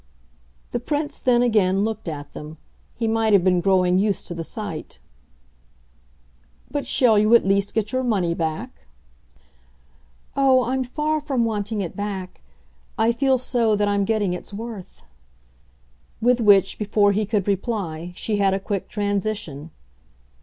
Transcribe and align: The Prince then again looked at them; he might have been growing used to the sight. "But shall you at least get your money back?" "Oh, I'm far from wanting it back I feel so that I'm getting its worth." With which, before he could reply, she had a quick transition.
The 0.71 0.79
Prince 0.79 1.21
then 1.21 1.43
again 1.43 1.83
looked 1.83 2.07
at 2.07 2.33
them; 2.33 2.57
he 2.95 3.07
might 3.07 3.33
have 3.33 3.43
been 3.43 3.61
growing 3.61 3.99
used 3.99 4.25
to 4.25 4.33
the 4.33 4.43
sight. 4.43 4.97
"But 6.71 6.87
shall 6.87 7.19
you 7.19 7.35
at 7.35 7.45
least 7.45 7.75
get 7.75 7.91
your 7.91 8.03
money 8.03 8.33
back?" 8.33 8.87
"Oh, 10.35 10.63
I'm 10.65 10.83
far 10.83 11.21
from 11.21 11.45
wanting 11.45 11.81
it 11.81 11.95
back 11.95 12.41
I 12.97 13.11
feel 13.11 13.37
so 13.37 13.75
that 13.75 13.87
I'm 13.87 14.03
getting 14.03 14.33
its 14.33 14.51
worth." 14.51 15.03
With 16.19 16.41
which, 16.41 16.79
before 16.79 17.11
he 17.11 17.27
could 17.27 17.47
reply, 17.47 18.11
she 18.15 18.37
had 18.37 18.55
a 18.55 18.59
quick 18.59 18.87
transition. 18.89 19.69